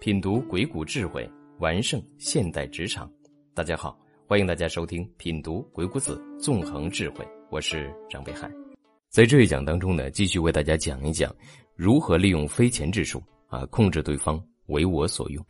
[0.00, 3.12] 品读鬼谷智慧，完胜现代职场。
[3.52, 7.28] 大家好，欢迎大家收听《品读鬼谷子》，纵横智慧。
[7.50, 8.50] 我是张北海。
[9.10, 11.30] 在这一讲当中呢，继续为大家讲一讲
[11.76, 15.44] 如何利用非钱之术啊，控制对方为我所用。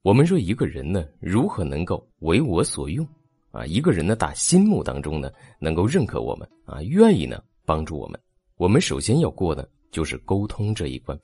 [0.00, 3.06] 我们说一个人呢，如何能够为我所用
[3.50, 3.66] 啊？
[3.66, 5.30] 一个人呢，打心目当中呢，
[5.60, 8.18] 能够认可我们啊，愿意呢帮助我们。
[8.56, 11.18] 我们首先要过的就是沟通这一关。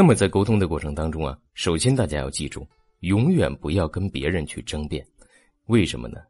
[0.00, 2.66] 那么在沟通的过程当中啊，首先大家要记住，
[3.00, 5.06] 永远不要跟别人去争辩。
[5.66, 6.22] 为什么呢？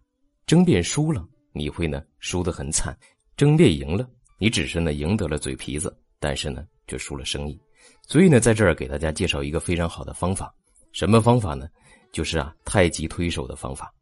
[0.44, 2.92] 争辩输了，你会呢输得很惨；
[3.36, 4.10] 争辩赢了，
[4.40, 7.56] 你只是呢赢得了嘴皮子，但是呢却输了生意。
[8.08, 10.52] 所以呢，在这儿给大家介绍一个非常好的方法，
[10.90, 11.68] 什么方法呢？
[12.10, 13.94] 就是啊太极推手的方法。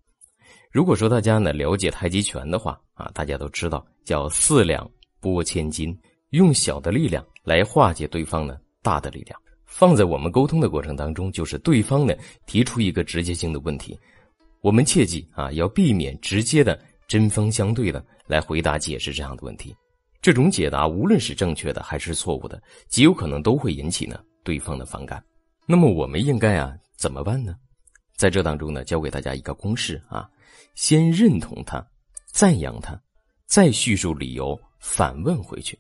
[0.73, 5.95] 如果说大家呢了解太极拳的话啊，大家都知道叫四两拨千斤，
[6.31, 9.39] 用小的力量来化解对方呢大的力量。
[9.69, 12.15] 放在我们沟通的过程当中，就是对方呢
[12.47, 13.97] 提出一个直接性的问题，
[14.63, 19.77] 我们切记啊，要避免直接的针锋相对的来回答解释这样的问题。
[20.21, 25.23] 这种解答无论是正确的还是错误的，极有可能都会引起呢对方的反感。
[25.65, 27.55] 那么我们应该啊怎么办呢？
[28.17, 30.29] 在这当中呢，教给大家一个公式啊：
[30.75, 31.87] 先认同他，
[32.33, 33.01] 赞扬他，
[33.47, 35.79] 再叙述理由，反问回去。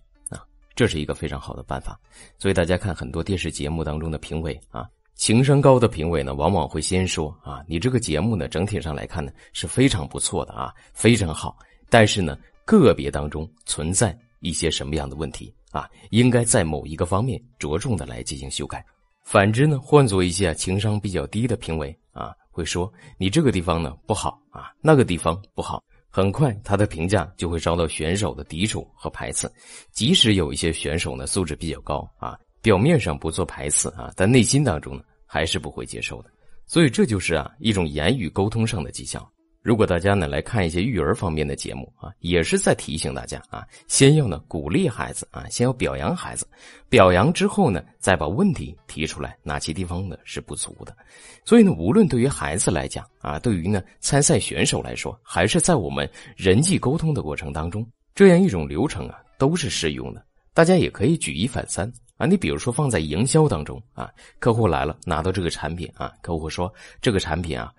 [0.78, 1.98] 这是一个非常好的办法，
[2.38, 11.58] 所以大家看很多电视节目当中的评委啊，情商高的评委呢，往往会先说啊，你这个节目呢，整体上来看呢是非常不错的啊，非常好。
[11.90, 18.86] 但是呢，个别当中存在一些什么样的问题啊，应该在某一个方面着重的来进行修改。
[19.24, 25.82] 反之呢，换做一些情商比较低的评委啊，会说你这个地方呢不好啊，那个地方不好。
[26.18, 29.48] 很快，他的评价就会遭到选手的抵触和排斥。
[29.92, 36.30] 即使有一些选手呢素质比较高啊，表面上不做排斥啊，但内心当中呢还是不会接受的。
[36.66, 39.30] 所以这就是啊一种言语沟通上的技巧。
[39.68, 46.46] 如果大家呢来看一些育儿方面的节目啊，也是在提醒大家啊，先要呢鼓励孩子啊，先要表扬孩子，
[46.88, 50.96] 表扬之后呢，再把问题提出来，哪些地方呢是不足的。
[51.44, 60.24] 所以呢，无论对于孩子来讲啊，对于呢参赛选手来说，还是在我们人际沟通的过程当中，这样一种流程啊，都是适用的。
[60.54, 67.70] 大家也可以举一反三啊，你比如说放在营销当中啊，客户来了拿到这个产品啊，客户说这个产品啊。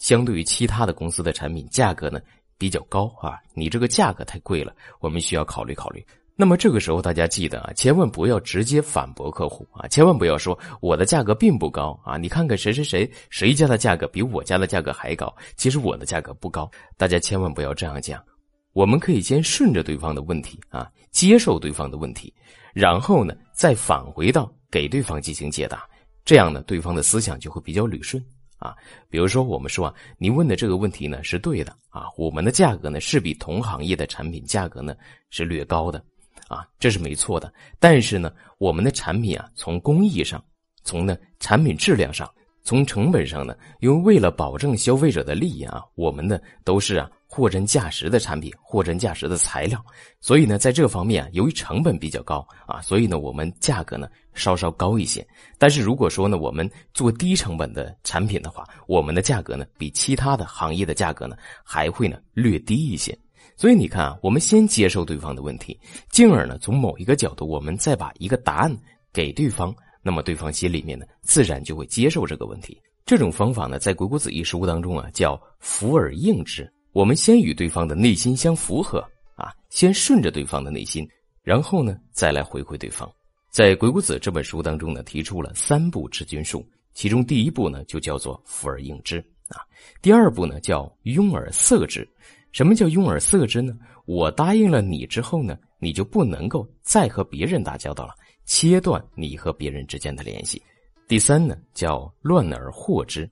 [0.00, 2.18] 相对于其他的公司的产品，价格呢
[2.58, 6.04] 比较高啊，你这个价格太贵了，我们需要考虑考虑。
[6.34, 18.24] 那么这个时候大家记得啊，千万不要直接反驳客户啊，千万不要说我的价格并不高啊，你看看谁谁谁谁家的价格比我家的价格还高，其实我的价格不高，大家千万不要这样讲。
[18.72, 22.32] 我们可以先顺着对方的问题啊，接受对方的问题，
[22.72, 25.86] 然后呢再返回到给对方进行解答，
[26.24, 28.24] 这样呢对方的思想就会比较捋顺。
[28.60, 28.76] 啊，
[29.08, 34.94] 比如说我们说啊，您问的这个问题呢是对的啊，我们的价格呢是比同行业的产品价格呢
[35.30, 36.04] 是略高的，
[36.46, 37.52] 啊，这是没错的。
[37.78, 40.44] 但是呢，我们的产品啊，从工艺上，
[40.84, 42.30] 从呢产品质量上，
[42.70, 47.10] 从成本上呢，因为为了保证消费者的利益啊，我们呢都是啊。
[47.26, 49.84] 货真价实的产品，货真价实的材料，
[50.20, 55.26] 所以呢，在这方面啊，由于成本比较高啊，所以呢，我们价格呢稍稍高一些。
[55.58, 63.16] 但是如果说呢，我们做低成本的产品的话，我们的价格呢比其他的行业的价格呢还会呢略低一些。
[63.56, 65.76] 所以你看啊，我们先接受对方的问题，
[66.08, 68.76] 进而呢从某一个角度，我们再把一个答案
[69.12, 72.80] 给对方，那么对方心里面呢自然就会接受这个问题。
[73.06, 76.70] 这种方法呢，在《鬼谷子》一书当中啊，叫伏而应之。
[76.92, 78.98] 我们先与对方的内心相符合
[79.34, 81.08] 啊，先顺着对方的内心，
[81.42, 83.10] 然后呢，再来回馈对方。
[83.50, 89.18] 在《鬼谷子》这本书当中呢，提出了三步治君术，其中第一步呢，就叫做伏而应之
[89.48, 89.58] 啊；
[90.00, 92.08] 第二步呢，叫拥而塞之。
[92.52, 93.76] 什么叫拥而塞之呢？
[94.06, 98.14] 我答应了你之后呢，你就不能够再和别人打交道了，
[98.50, 100.60] 切断你和别人之间的联系。
[101.06, 103.30] 第三呢，叫乱而获之。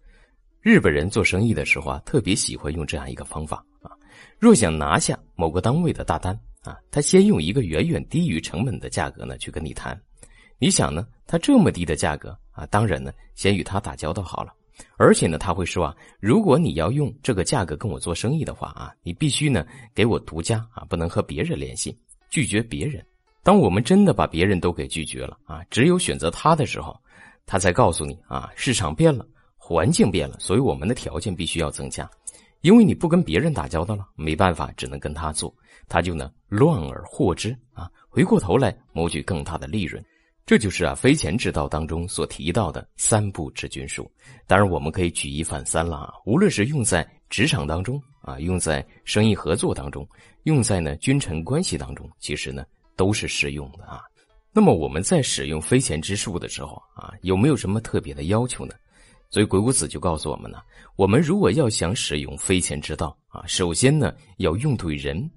[0.61, 3.91] 日本人做生意的时候啊，特别喜欢用这样一个方法啊。
[4.39, 10.01] 若想拿下某个单位的大单啊，他先用一个远远低于成本的价格呢去跟你谈。
[10.57, 14.55] 你想呢，他这么低的价格啊，当然呢，先与他打交道好了。
[14.97, 21.99] 而且呢，他会说啊，如果你要用这个价格跟我做生意的话啊，你必须呢给我独家啊，不能和别人联系，
[22.31, 23.05] 拒绝别人。
[23.43, 26.99] 当我们真的把别人都给拒绝了啊，只有选择他的时候，
[27.47, 29.27] 他才告诉你啊，市场变了。
[29.61, 32.09] 环境变了，所以我们的条件必须要增加，
[32.63, 35.55] 因为你不跟别人打交道了，没办法，只能跟他做，
[35.89, 40.03] 他就呢乱而获之啊，回过头来谋取更大的利润。
[40.47, 44.11] 这就是啊非钱之道当中所提到的三不之君术。
[44.47, 50.09] 当然，我们可以举一反三了啊，无论是用在职场当中啊，用在生意合作当中，
[50.45, 52.65] 用在呢君臣关系当中，其实呢
[52.99, 54.03] 都是适用的啊。
[54.53, 58.75] 那么我们在使用飞钱之术的时候啊，有没有什么特别的要求呢？
[59.31, 60.59] 所以鬼谷子就告诉我们呢，
[60.97, 65.31] 我们如果要想使用飞钱之道啊，首先呢要用对人。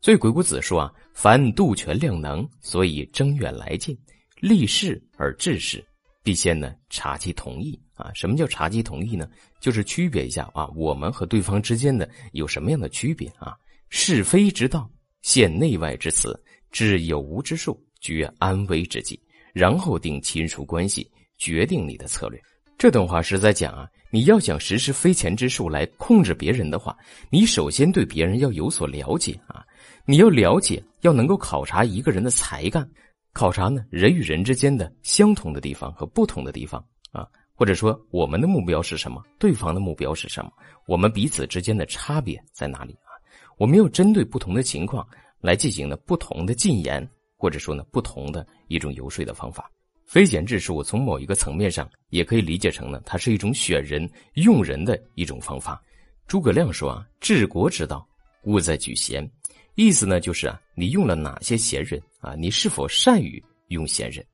[0.00, 3.96] 所以鬼谷子说啊，凡度权量能，所以征远来近。
[4.40, 5.84] 立事而治事，
[6.22, 8.10] 必先呢察其同意啊。
[8.12, 9.28] 什么叫察其同意呢？
[9.60, 13.56] 就是区别一下啊，我们和对方之间的有什么样的区别啊？
[13.88, 14.90] 是非之道，
[15.22, 16.38] 现内外之词，
[16.78, 19.20] 知有无之术，决安危之计，
[19.52, 22.40] 然后定亲属关系，决定你的策略。
[22.78, 26.96] 这段话是在讲啊，你要想实施非钱之术来控制别人的话，
[27.30, 29.66] 你首先对别人要有所了解啊。
[30.04, 32.88] 你要了解，要能够考察一个人的才干。
[33.32, 36.80] 考察呢，人与人之间的相同的地方和不同的地方
[37.10, 40.52] 啊，或者说我们的目标是什么，对方的目标是什么，
[40.86, 43.10] 我们彼此之间的差别在哪里啊？
[43.56, 45.04] 我们要针对不同的情况
[45.40, 47.06] 来进行呢不同的进言，
[47.36, 49.70] 或者说呢不同的一种游说的方法。
[50.06, 55.82] 非贤制术从某一个层面上也可以理解成呢，它是一种选人用人的一种方法。
[56.26, 58.06] 诸葛亮说啊，治国之道，
[58.44, 59.30] 务在举贤。
[59.74, 62.34] 意思呢，就是啊，你用了哪些贤人啊？
[62.34, 64.24] 你是否善于用贤人？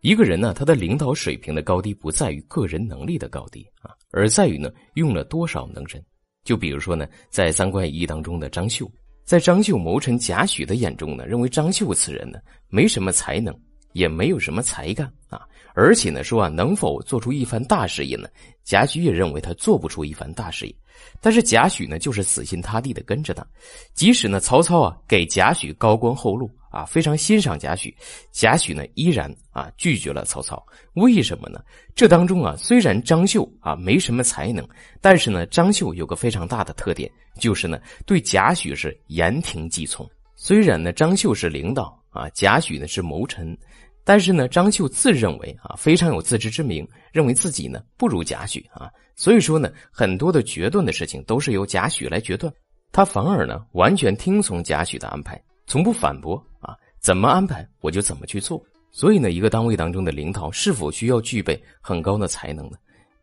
[0.00, 6.04] 一个人呢，他的领导水平的高低不在于个人能力的高低啊，而在于呢，用了多少能人。
[6.44, 8.90] 就比如说呢，在《三国演义》当中的张绣，
[9.28, 12.38] 在张绣谋臣贾诩的眼中呢，认为张绣此人呢，
[12.70, 13.54] 没什么才能，
[13.92, 15.42] 也没有什么才干啊，
[15.74, 18.26] 而且呢，说啊，能否做出一番大事业呢？
[18.64, 20.74] 贾诩也认为他做不出一番大事业。
[21.20, 23.46] 但是贾诩呢，就是死心塌地的跟着他，
[23.94, 27.92] 即使呢曹操啊给贾诩高官厚禄啊，非常欣赏贾诩，
[28.30, 30.64] 贾诩呢依然啊拒绝了曹操。
[30.94, 31.60] 为什么呢？
[31.94, 34.66] 这当中啊，虽然张绣啊没什么才能，
[35.00, 40.08] 但是呢张绣有个非常大的特点，就是呢对贾诩是言听计从。
[40.36, 43.56] 虽然呢张绣是领导啊，贾诩呢是谋臣。
[44.04, 52.50] 但是呢，张绣自认为啊非常有自知之明，认为自己呢不如贾诩啊，所以说呢，很多的决断的事情都是由贾诩来决断，
[52.92, 58.64] 他反而呢完全听从贾诩的安排，从不反驳啊，怎么安排我就怎么去做。
[58.92, 62.76] 所以呢，一个单位当中的领导是否需要具备很高的才能呢？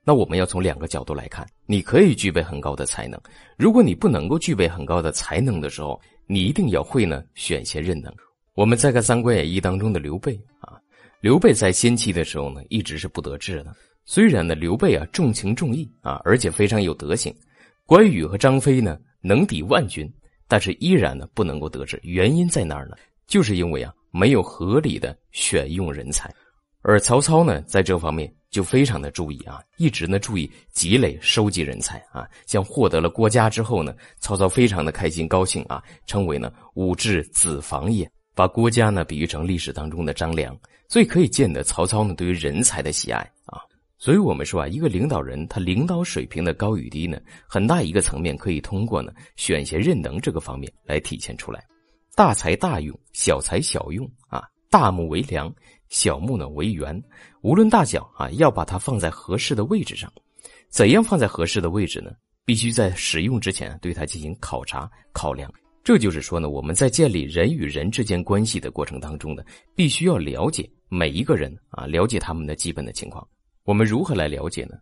[0.03, 3.17] 那我们要从两个角度来看，你可以具备很高的才能，
[3.57, 5.97] 如果你不能够具备很高的才能的时候，
[6.27, 8.13] 你一定要会呢选贤任能。
[8.53, 10.77] 我们再看《三国演义》当中的刘备啊，
[11.21, 13.73] 刘备在先期的时候呢，一直是不得志的。
[14.05, 17.35] 虽然呢，刘备啊重情重义啊，而且非常有德行，
[17.85, 20.07] 关羽和张飞呢能抵万军，
[20.47, 21.99] 但是依然呢不能够得志。
[22.03, 22.95] 原因在哪儿呢？
[23.25, 26.31] 就是因为啊没有合理的选用人才。
[26.83, 32.27] 而曹操呢，在这方面就非常的注意啊，一直呢注意积累收集人才啊。
[32.45, 38.07] 像获得了郭嘉之后呢，曹操非常的开心高兴啊，称为呢武志子房也。
[38.35, 40.55] 把郭嘉呢比喻成历史当中的张良，
[40.89, 43.57] 所以可以见得曹操呢对于人才的喜爱啊。
[43.97, 51.63] 所以我们说啊，一个领导人他领导水平的高与低呢，很大一个层面可以通过呢选贤任能这个方面来体现出来。
[52.15, 54.43] 大才大用，小才小用啊。
[54.69, 55.53] 大木为梁，
[55.89, 57.01] 小木呢为圆。
[57.41, 60.11] 无论大小啊，要把它放在合适的位置上。
[60.69, 62.11] 怎样放在合适的位置呢？
[62.43, 65.51] 必须在使用之前对它进行考察考量。
[65.83, 69.43] 这就是说呢，我们在建立人与人之间关系的过程当中呢，
[69.75, 73.25] 必须要了解每一个人啊，了解他们的基本的情况。
[73.65, 74.77] 我们如何来了解呢？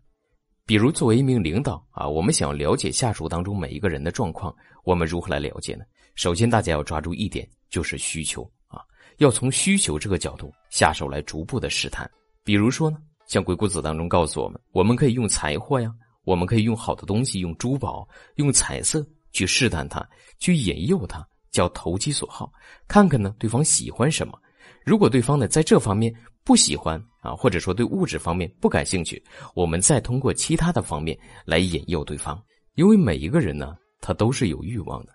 [0.66, 5.86] 比如作为一名领导啊，我们想了解下属当中每一个人的状况，我们如何来了解呢？
[6.16, 8.82] 首先，大家要抓住一点，就是需求啊，
[9.18, 12.10] 要从需求这个角度下手来逐步的试探。
[12.44, 15.90] 比如说呢，像《鬼谷子》当中告诉我们，我们可以用财货呀，
[16.26, 19.06] 我们可以用好的东西，用珠宝，用彩色。
[19.32, 22.54] 去试探他，去引诱他，叫投其所好，
[22.88, 24.40] 看看呢对方喜欢什么。
[24.86, 26.14] 如果对方呢在这方面
[26.44, 29.24] 不喜欢啊，或者说对物质方面不感兴趣，
[29.56, 32.42] 我们再通过其他的方面来引诱对方。
[32.76, 35.14] 因为每一个人呢，他都是有欲望的，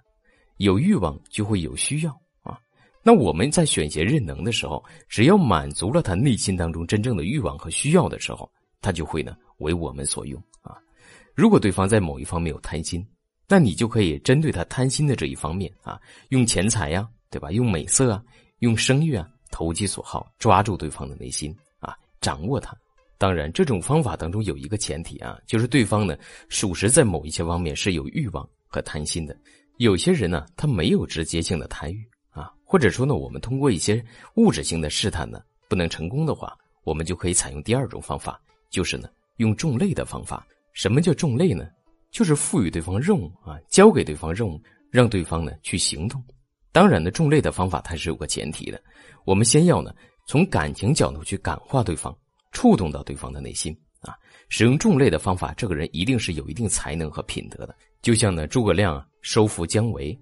[0.59, 2.59] 有欲望就会有需要啊。
[3.03, 10.77] 那我们在选贤任能的时候，只要满足了他内心当中真正的欲望和需要的时候，他就会呢为我们所用啊。
[11.35, 13.05] 如果对方在某一方面有贪心，
[13.49, 17.51] 那你就可以针对他贪心的这一方面啊，用钱财呀，对吧？
[17.51, 18.23] 用美色啊，
[18.61, 22.77] 用声誉啊，投其所好，抓住对方的内心啊，掌握他。
[23.17, 26.17] 当然，这种方法当中有一个前提啊，就是对方呢，
[26.49, 29.37] 属实在某一些方面是有欲望和贪心的。
[29.79, 34.05] 有些人呢，他没有直接性的贪欲啊，或者说呢，我们通过一些
[34.37, 38.41] 物质性的试探呢，不能成功的话，我们就可以采用第二种方法，
[38.71, 40.47] 就是呢用重类的方法。
[40.73, 41.69] 什么叫重类呢？
[42.13, 46.23] 就是赋予对方任务啊，交给对方任务，让对方呢去行动。
[46.73, 48.81] 当然呢，重类的方法它是有个前提的，
[49.25, 49.93] 我们先要呢
[50.27, 52.17] 从感情角度去感化对方，
[52.53, 54.15] 触动到对方的内心啊。
[54.49, 57.75] 使用重类的方法，这个人一定是有一定才能和品德的。
[58.01, 60.17] 就像呢诸葛亮啊收服姜维，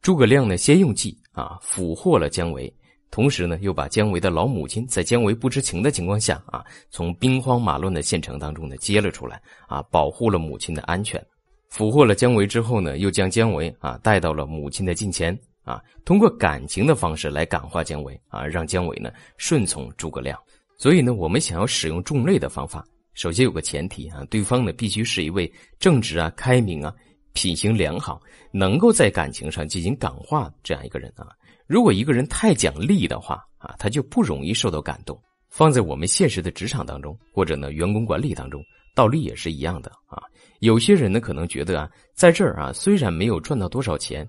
[0.00, 2.72] 诸葛亮呢先用计啊俘获了姜维，
[3.10, 11.24] 同时呢又把姜维的老母亲在姜维不知情的情况下啊从兵荒马乱的县城当中呢接了出来啊保护了母亲的安全。
[11.68, 20.38] 俘获了姜维之后呢，又将姜维啊带到了母亲的近前啊，通过感情的方式来感化姜维啊，让姜维呢顺从诸葛亮。
[20.78, 26.94] 所以呢，我们想要使用重类的方法，首先有个前提啊，对方呢必须是一位正直啊、开明啊、
[27.32, 28.20] 品行良好，
[28.52, 31.26] 能够在感情上进行感化这样一个人啊。
[31.66, 35.20] 如果一个人太讲利的话啊，他就不容易受到感动。
[35.48, 38.62] 放在我们现实的职场当中，或者呢员工管理当中，
[38.94, 40.22] 道理也是一样的啊。
[40.60, 44.28] 有些人呢，可能觉得啊，在这儿啊，虽然没有赚到多少钱，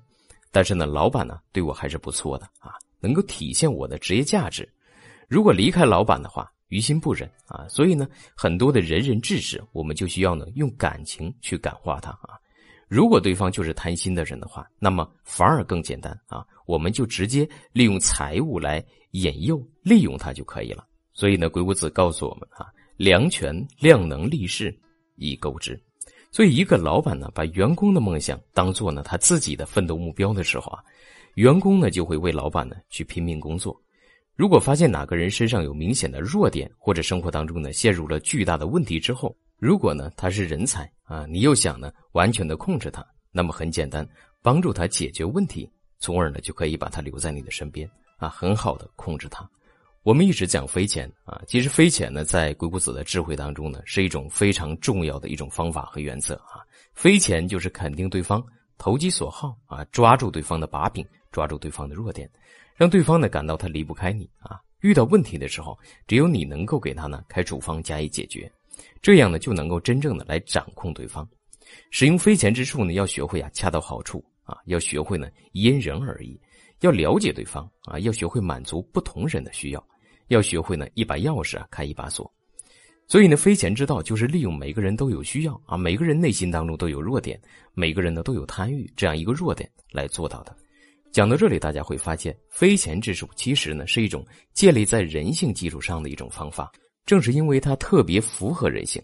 [0.57, 4.67] 但是呢，老板呢对我还是不错的啊，能够体现我的职业价值。
[5.27, 7.67] 如果离开老板的话，于心不忍啊。
[7.69, 12.41] 所以呢，很多的人人志士，我们就需要呢用感情去感化他啊。
[12.87, 20.87] 如果对方就是贪心的人的话，那么反而更简单啊，我们就直接利用财物来引诱、利用他就可以了。
[21.13, 24.75] 所以呢，鬼谷子告诉我们啊，良权量能立势，
[25.17, 25.79] 以钩之。
[26.31, 30.83] 所以，一个老板呢，把员工的梦想当做呢他自己的奋斗目标的时候啊，
[31.35, 33.75] 员工呢就会为老板呢去拼命工作。
[34.35, 44.07] 如果发现哪个人身上有明显的弱点，或者生活当中呢陷入了巨大的问题之后，如果呢他是人才啊，你又想呢完全的控制他，那么很简单，
[44.43, 45.67] 帮助他解决问题，
[45.97, 49.49] 从而呢就可以把他留在你的身边啊，很好的控制他。
[50.07, 56.63] 我们一直讲飞钱啊，其实飞钱呢，在鬼谷子的智慧当中呢，是一种非常重要的一种方法和原则啊。
[56.93, 58.41] 飞钱就是肯定对方，
[58.77, 62.31] 投其所好啊，抓住对方的把柄，抓住对方的弱点，
[62.77, 64.61] 让对方呢感到他离不开你啊。
[64.79, 68.49] 遇到问题的时候，只有你能够给他呢开处方加以解决，
[69.01, 71.27] 这样呢就能够真正的来掌控对方。
[71.91, 76.39] 使用飞钱之术呢，要学会啊恰到好处啊，要学会呢因人而异，
[76.79, 79.85] 要了解对方啊，要学会满足不同人的需要。
[80.27, 82.31] 要学会呢，一把钥匙啊开一把锁，
[83.07, 87.39] 所以呢，飞钱之道就是利用每个人都有需要啊，每个人内心当中都有弱点，
[87.73, 90.55] 每个人呢都有贪欲这样一个弱点来做到的。
[91.11, 96.71] 讲到这里，大家会发现，飞钱之术其实呢是一种建立在人性基础上的一种方法。
[97.05, 99.01] 正是因为它特别符合人性，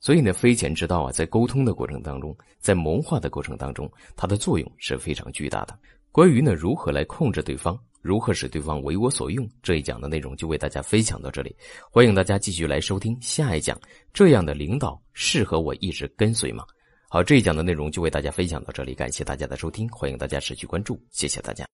[0.00, 5.78] 所以呢，飞钱之道啊，在沟通的过程当中，在谋划的过程当中，它的作用是非常巨大的。
[6.10, 7.78] 关于呢，如何来控制对方？
[8.04, 9.48] 如何使对方为我所用？
[9.62, 11.56] 这一讲的内容就为大家分享到这里，
[11.90, 13.80] 欢迎大家继续来收听下一讲。
[14.12, 16.66] 这样的领导适合我一直跟随吗？
[17.08, 21.66] 好，这一讲的内容就为大家分享到这里，感谢大家的收听，欢迎大家持续关注，谢谢大家。